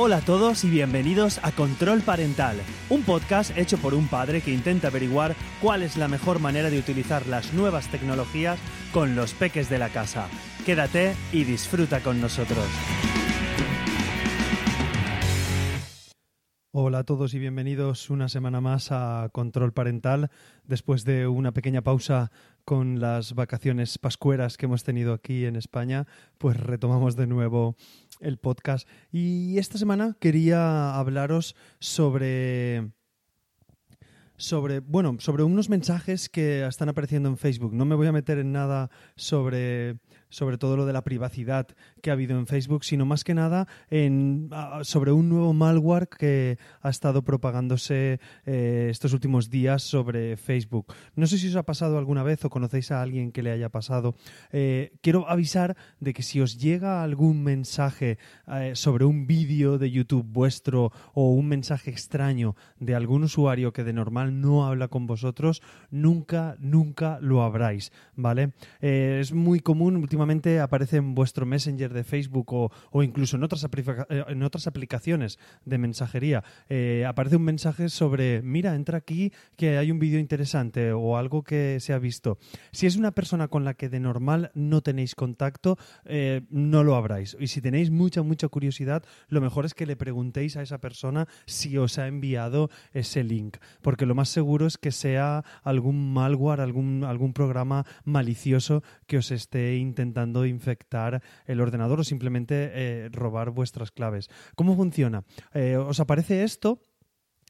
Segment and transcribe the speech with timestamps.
[0.00, 2.56] Hola a todos y bienvenidos a Control Parental,
[2.88, 6.78] un podcast hecho por un padre que intenta averiguar cuál es la mejor manera de
[6.78, 8.60] utilizar las nuevas tecnologías
[8.92, 10.28] con los peques de la casa.
[10.64, 12.64] Quédate y disfruta con nosotros.
[16.80, 20.30] Hola a todos y bienvenidos una semana más a Control Parental,
[20.64, 22.30] después de una pequeña pausa
[22.64, 26.06] con las vacaciones pascueras que hemos tenido aquí en España,
[26.38, 27.74] pues retomamos de nuevo
[28.20, 28.88] el podcast.
[29.10, 32.92] Y esta semana quería hablaros sobre
[34.36, 37.74] sobre, bueno, sobre unos mensajes que están apareciendo en Facebook.
[37.74, 39.98] No me voy a meter en nada sobre
[40.30, 41.68] sobre todo lo de la privacidad
[42.02, 44.50] que ha habido en Facebook, sino más que nada en,
[44.82, 50.94] sobre un nuevo malware que ha estado propagándose eh, estos últimos días sobre Facebook.
[51.14, 53.68] No sé si os ha pasado alguna vez o conocéis a alguien que le haya
[53.68, 54.14] pasado.
[54.52, 59.90] Eh, quiero avisar de que si os llega algún mensaje eh, sobre un vídeo de
[59.90, 65.06] YouTube vuestro o un mensaje extraño de algún usuario que de normal no habla con
[65.06, 68.52] vosotros, nunca, nunca lo abráis, ¿vale?
[68.80, 73.64] es muy común últimamente últimamente aparece en vuestro Messenger de Facebook o, incluso en otras,
[73.64, 79.78] eh, en otras aplicaciones de mensajería, eh, aparece un mensaje sobre, mira, entra aquí que
[79.78, 82.38] hay un vídeo interesante o algo que se ha visto.
[82.72, 86.96] Si es una persona con la que de normal no tenéis contacto, eh, no lo
[86.96, 87.36] abráis.
[87.38, 91.28] Y si tenéis mucha, mucha curiosidad, lo mejor es que le preguntéis a esa persona
[91.46, 96.60] si os ha enviado ese link, porque lo más seguro es que sea algún malware,
[96.60, 103.08] algún, algún programa malicioso que os esté intentando intentando infectar el ordenador o simplemente eh,
[103.12, 104.28] robar vuestras claves.
[104.56, 105.24] ¿Cómo funciona?
[105.54, 106.80] Eh, os aparece esto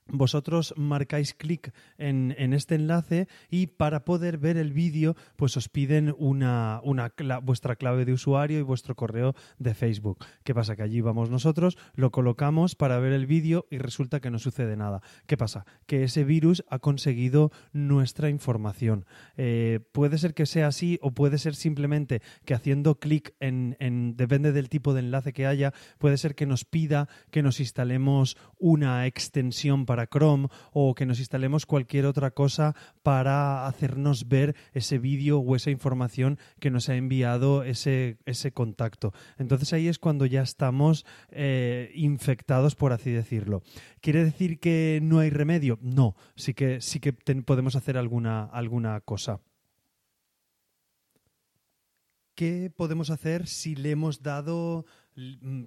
[0.08, 6.14] vosotros marcáis clic en, este enlace y para poder ver el vídeo pues os piden
[6.18, 10.24] una, una vuestra clave de usuario y vuestro correo de Facebook.
[10.44, 10.76] ¿Qué pasa?
[10.76, 14.76] Que allí vamos nosotros, lo colocamos para ver el vídeo y resulta que no sucede
[14.76, 15.02] nada.
[15.26, 15.66] ¿Qué pasa?
[15.86, 19.04] Que ese virus ha conseguido nuestra información.
[19.36, 24.16] Eh, puede ser que sea así o puede ser simplemente que haciendo clic en, en,
[24.16, 28.36] depende del tipo de enlace que haya, puede ser que nos pida que nos instalemos
[28.58, 34.98] una extensión para Chrome o que nos instalemos cualquier otra cosa para hacernos ver ese
[34.98, 39.12] vídeo o esa información que nos ha enviado ese, ese contacto.
[39.38, 43.62] Entonces ahí es cuando ya estamos eh, infectados, por así decirlo.
[44.00, 45.78] ¿Quiere decir que no hay remedio?
[45.82, 49.40] No, sí que, sí que podemos hacer alguna, alguna cosa.
[52.38, 54.86] ¿Qué podemos hacer si le hemos dado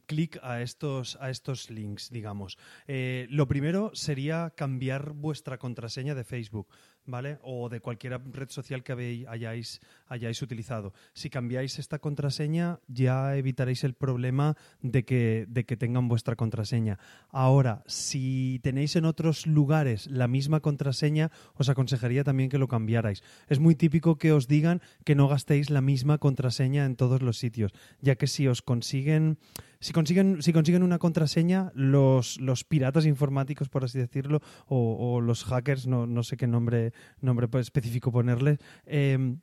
[0.05, 2.57] clic a estos, a estos links, digamos.
[2.87, 6.67] Eh, lo primero sería cambiar vuestra contraseña de Facebook.
[7.05, 7.39] ¿Vale?
[7.43, 10.93] O de cualquier red social que hayáis, hayáis utilizado.
[11.13, 16.99] Si cambiáis esta contraseña, ya evitaréis el problema de que, de que tengan vuestra contraseña.
[17.29, 23.23] Ahora, si tenéis en otros lugares la misma contraseña, os aconsejaría también que lo cambiarais.
[23.47, 27.37] Es muy típico que os digan que no gastéis la misma contraseña en todos los
[27.37, 29.37] sitios, ya que si os consiguen
[29.81, 35.43] si consiguen, si consiguen una contraseña, los, los piratas informáticos, por así decirlo, o, los
[35.43, 39.35] hackers, no, no, sé qué nombre, nombre específico ponerle, eh,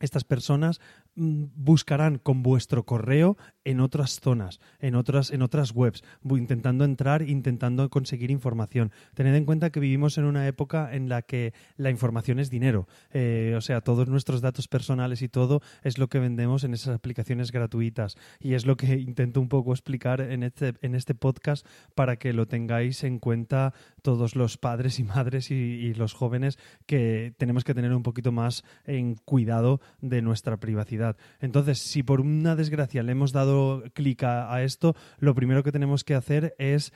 [0.00, 0.80] estas personas
[1.16, 3.36] mm, buscarán con vuestro correo
[3.68, 8.92] en otras zonas, en otras, en otras webs, intentando entrar, intentando conseguir información.
[9.12, 12.88] Tened en cuenta que vivimos en una época en la que la información es dinero.
[13.12, 16.94] Eh, o sea, todos nuestros datos personales y todo es lo que vendemos en esas
[16.94, 18.16] aplicaciones gratuitas.
[18.40, 22.32] Y es lo que intento un poco explicar en este, en este podcast para que
[22.32, 27.74] lo tengáis en cuenta todos los padres y madres y los jóvenes que tenemos que
[27.74, 31.18] tener un poquito más en cuidado de nuestra privacidad.
[31.40, 33.57] Entonces, si por una desgracia le hemos dado
[33.94, 36.92] clic a, esto, lo primero que tenemos que hacer es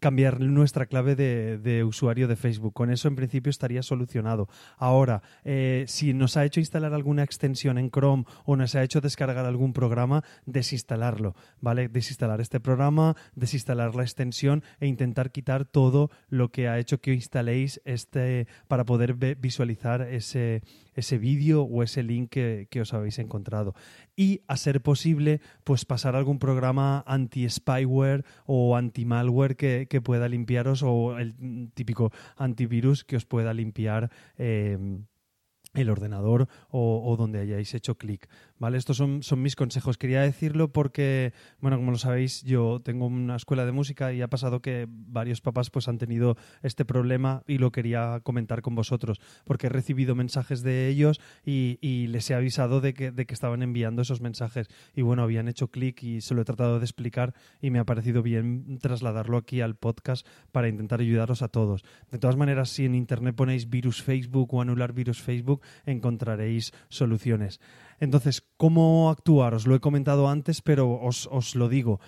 [0.00, 2.74] cambiar nuestra clave de, usuario de Facebook.
[2.74, 4.48] Con eso, en principio, estaría solucionado.
[4.76, 9.00] Ahora, eh, si nos ha hecho instalar alguna extensión en Chrome o nos ha hecho
[9.00, 11.88] descargar algún programa, desinstalarlo, ¿vale?
[11.88, 17.14] Desinstalar este programa, desinstalar la extensión e intentar quitar todo lo que ha hecho que
[17.14, 20.62] instaléis este para poder visualizar ese,
[20.96, 23.74] ese vídeo o ese link que, que, os habéis encontrado.
[24.16, 30.82] Y, a ser posible, pues pasar algún programa anti-spyware o anti-malware que que, pueda limpiaros
[30.82, 31.34] o el
[31.74, 34.10] típico antivirus que os pueda limpiar.
[34.38, 34.78] Eh,
[35.76, 38.28] el ordenador o, donde hayáis hecho clic.
[38.58, 38.78] ¿Vale?
[38.78, 39.98] Estos son, son, mis consejos.
[39.98, 44.28] Quería decirlo porque, bueno, como lo sabéis, yo tengo una escuela de música y ha
[44.28, 49.20] pasado que varios papás pues han tenido este problema y lo quería comentar con vosotros
[49.44, 51.76] porque he recibido mensajes de ellos y,
[52.06, 55.68] les he avisado de que, de que estaban enviando esos mensajes y bueno, habían hecho
[55.68, 59.60] clic y se lo he tratado de explicar y me ha parecido bien trasladarlo aquí
[59.60, 61.84] al podcast para intentar ayudaros a todos.
[62.10, 67.60] De todas maneras, si en internet ponéis virus Facebook o anular virus Facebook, encontraréis soluciones.
[68.00, 69.54] Entonces, ¿cómo actuar?
[69.54, 72.00] Os lo he comentado antes, pero os, os lo digo.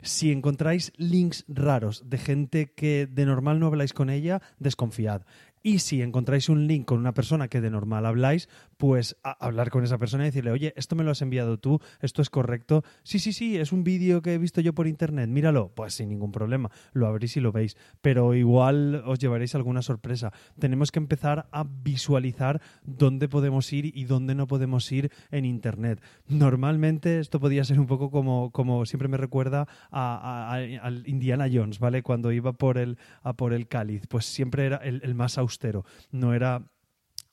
[0.00, 5.22] Si encontráis links raros de gente que de normal no habláis con ella, desconfiad.
[5.66, 9.82] Y si encontráis un link con una persona que de normal habláis, pues hablar con
[9.82, 12.84] esa persona y decirle, oye, esto me lo has enviado tú, esto es correcto.
[13.02, 15.72] Sí, sí, sí, es un vídeo que he visto yo por internet, míralo.
[15.74, 17.78] Pues sin ningún problema, lo abrís y lo veis.
[18.02, 20.34] Pero igual os llevaréis alguna sorpresa.
[20.58, 26.02] Tenemos que empezar a visualizar dónde podemos ir y dónde no podemos ir en internet.
[26.28, 32.02] Normalmente esto podía ser un poco como, como siempre me recuerda al Indiana Jones, ¿vale?
[32.02, 35.38] Cuando iba por el, a por el cáliz, pues siempre era el, el más
[36.10, 36.62] no era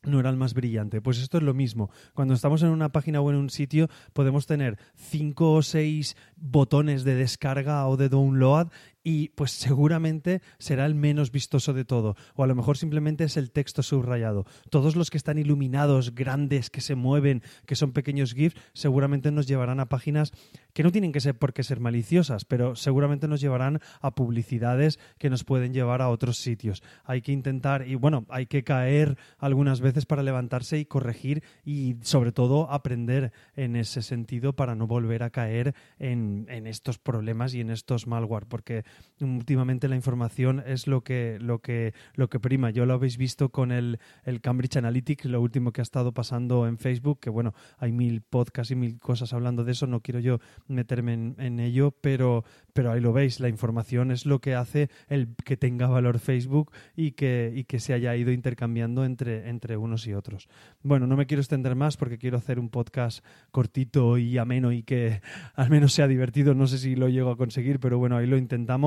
[0.04, 1.02] no era el más brillante.
[1.02, 1.92] Pues esto es lo mismo.
[2.14, 7.04] Cuando estamos en una página o en un sitio, podemos tener cinco o seis botones
[7.04, 8.70] de descarga o de download
[9.04, 12.16] y pues seguramente será el menos vistoso de todo.
[12.36, 14.46] O a lo mejor simplemente es el texto subrayado.
[14.70, 19.48] Todos los que están iluminados, grandes, que se mueven, que son pequeños GIFs, seguramente nos
[19.48, 20.32] llevarán a páginas
[20.74, 25.00] que no tienen que ser por qué ser maliciosas, pero seguramente nos llevarán a publicidades
[25.18, 26.84] que nos pueden llevar a otros sitios.
[27.04, 31.98] Hay que intentar, y bueno, hay que caer algunas veces para levantarse y corregir y
[32.02, 37.54] sobre todo aprender en ese sentido para no volver a caer en, en estos problemas
[37.54, 38.84] y en estos malware, porque
[39.22, 42.72] últimamente la información es lo que, lo que, lo que prima.
[42.72, 46.68] Yo lo habéis visto con el, el Cambridge Analytics, lo último que ha estado pasando
[46.68, 50.20] en Facebook, que bueno, hay mil podcasts y mil cosas hablando de eso, no quiero
[50.20, 52.44] yo meterme en, ello, pero,
[52.74, 56.72] pero ahí lo veis, la información es lo que hace el que tenga valor Facebook
[56.96, 60.48] y que, y que se haya ido intercambiando entre, entre unos y otros.
[60.82, 64.84] Bueno, no me quiero extender más porque quiero hacer un podcast cortito y ameno y
[64.84, 65.22] que
[65.56, 66.54] al menos sea divertido.
[66.54, 68.81] No sé si lo llego a conseguir, pero bueno, ahí lo intentamos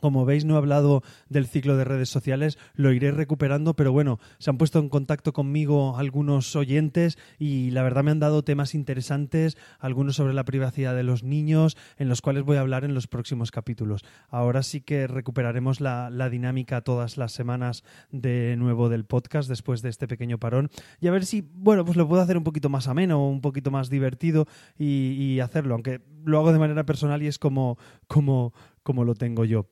[0.00, 4.18] como veis, no he hablado del ciclo de redes sociales, lo iré recuperando, pero bueno,
[4.38, 8.74] se han puesto en contacto conmigo algunos oyentes y la verdad me han dado temas
[8.74, 12.94] interesantes, algunos sobre la privacidad de los niños, en los cuales voy a hablar en
[12.94, 14.04] los próximos capítulos.
[14.28, 19.90] Ahora sí que recuperaremos la, dinámica todas las semanas de nuevo del podcast después de
[19.90, 20.70] este pequeño parón
[21.00, 23.70] y a ver si, bueno, pues lo puedo hacer un poquito más ameno, un poquito
[23.70, 24.46] más divertido
[24.78, 28.54] y, y hacerlo, aunque lo hago de manera personal y es como, como
[28.84, 29.66] como lo tengo yo.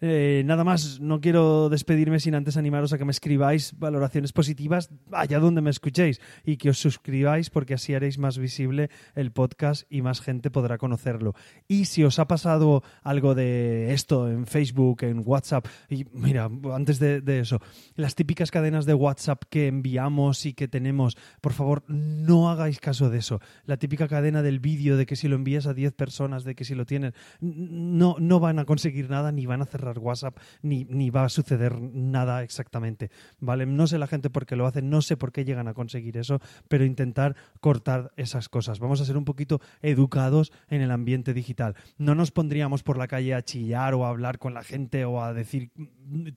[0.00, 4.90] Eh, nada más, no quiero despedirme sin antes animaros a que me escribáis valoraciones positivas
[5.12, 9.86] allá donde me escuchéis y que os suscribáis porque así haréis más visible el podcast
[9.90, 11.34] y más gente podrá conocerlo.
[11.68, 16.98] Y si os ha pasado algo de esto en Facebook, en WhatsApp, y mira, antes
[16.98, 17.60] de, de eso,
[17.94, 23.10] las típicas cadenas de WhatsApp que enviamos y que tenemos, por favor, no hagáis caso
[23.10, 23.40] de eso.
[23.66, 26.64] La típica cadena del vídeo de que si lo envías a 10 personas, de que
[26.64, 30.84] si lo tienen, no, no van a conseguir nada ni van a cerrar WhatsApp ni,
[30.84, 33.10] ni va a suceder nada exactamente.
[33.38, 33.66] ¿Vale?
[33.66, 36.16] No sé la gente por qué lo hace, no sé por qué llegan a conseguir
[36.16, 38.78] eso, pero intentar cortar esas cosas.
[38.78, 41.74] Vamos a ser un poquito educados en el ambiente digital.
[41.98, 45.22] No nos pondríamos por la calle a chillar o a hablar con la gente o
[45.22, 45.70] a decir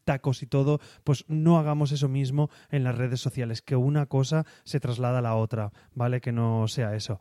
[0.03, 4.45] tacos y todo, pues no hagamos eso mismo en las redes sociales, que una cosa
[4.63, 6.21] se traslada a la otra, ¿vale?
[6.21, 7.19] Que no sea eso.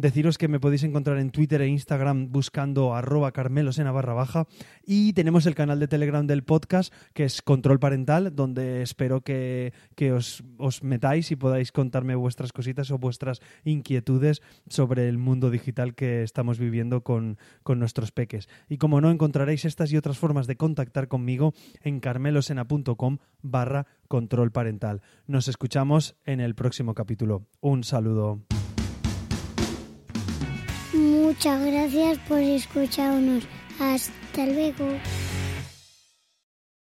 [0.00, 4.46] Deciros que me podéis encontrar en Twitter e Instagram buscando arroba carmelosena barra baja
[4.82, 9.74] y tenemos el canal de Telegram del podcast que es Control Parental donde espero que,
[10.16, 15.94] os, os, metáis y podáis contarme vuestras cositas o vuestras inquietudes sobre el mundo digital
[15.94, 18.48] que estamos viviendo con, con nuestros peques.
[18.70, 24.50] Y como no, encontraréis estas y otras formas de contactar conmigo en carmelosena.com barra control
[24.50, 25.02] parental.
[25.26, 27.44] Nos escuchamos en el próximo capítulo.
[27.60, 28.40] Un saludo.
[31.30, 33.44] Muchas gracias por escucharnos.
[33.78, 34.84] Hasta luego.